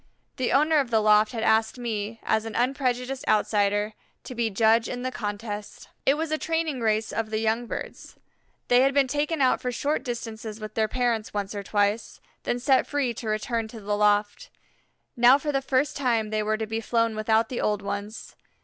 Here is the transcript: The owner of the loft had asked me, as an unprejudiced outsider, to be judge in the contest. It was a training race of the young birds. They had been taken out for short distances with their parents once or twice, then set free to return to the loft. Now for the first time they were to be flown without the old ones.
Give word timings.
The 0.37 0.51
owner 0.51 0.79
of 0.79 0.89
the 0.89 0.99
loft 0.99 1.31
had 1.31 1.43
asked 1.43 1.77
me, 1.77 2.19
as 2.23 2.45
an 2.45 2.55
unprejudiced 2.55 3.23
outsider, 3.27 3.93
to 4.23 4.33
be 4.33 4.49
judge 4.49 4.89
in 4.89 5.03
the 5.03 5.11
contest. 5.11 5.89
It 6.07 6.15
was 6.15 6.31
a 6.31 6.39
training 6.39 6.79
race 6.81 7.13
of 7.13 7.29
the 7.29 7.37
young 7.37 7.67
birds. 7.67 8.15
They 8.67 8.81
had 8.81 8.95
been 8.95 9.07
taken 9.07 9.41
out 9.43 9.61
for 9.61 9.71
short 9.71 10.01
distances 10.01 10.59
with 10.59 10.73
their 10.73 10.87
parents 10.87 11.35
once 11.35 11.53
or 11.53 11.61
twice, 11.61 12.19
then 12.45 12.57
set 12.57 12.87
free 12.87 13.13
to 13.13 13.27
return 13.29 13.67
to 13.67 13.79
the 13.79 13.95
loft. 13.95 14.49
Now 15.15 15.37
for 15.37 15.51
the 15.51 15.61
first 15.61 15.95
time 15.95 16.31
they 16.31 16.41
were 16.41 16.57
to 16.57 16.65
be 16.65 16.81
flown 16.81 17.15
without 17.15 17.49
the 17.49 17.61
old 17.61 17.83
ones. 17.83 18.35